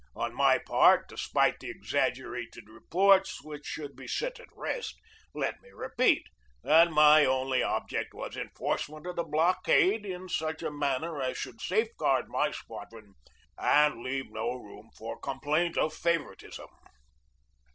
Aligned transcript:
On 0.15 0.33
my 0.33 0.57
part, 0.57 1.05
despite 1.07 1.59
the 1.59 1.69
exaggerated 1.69 2.67
reports 2.67 3.43
which 3.43 3.67
should 3.67 3.95
be 3.95 4.07
set 4.07 4.39
at 4.39 4.47
rest, 4.55 4.99
let 5.35 5.61
me 5.61 5.69
repeat 5.69 6.25
that 6.63 6.89
my 6.89 7.23
only 7.23 7.61
object 7.61 8.11
was 8.15 8.35
enforcement 8.35 9.05
of 9.05 9.15
the 9.15 9.23
blockade 9.23 10.03
in 10.03 10.27
such 10.27 10.63
a 10.63 10.71
manner 10.71 11.21
as 11.21 11.37
should 11.37 11.61
safeguard 11.61 12.29
my 12.29 12.49
squadron, 12.49 13.13
and 13.59 14.01
leave 14.01 14.31
no 14.31 14.55
room 14.55 14.89
for 14.97 15.19
complaint 15.19 15.77
of 15.77 15.93
favoritism. 15.93 16.69